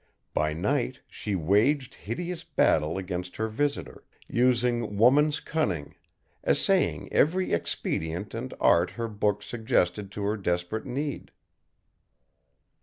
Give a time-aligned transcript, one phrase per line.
[0.33, 5.93] By night she waged hideous battle against her Visitor; using woman's cunning,
[6.43, 11.29] essaying every expedient and art her books suggested to her desperate need.